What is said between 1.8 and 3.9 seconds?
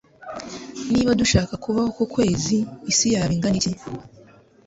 ku kwezi, isi yaba ingana iki?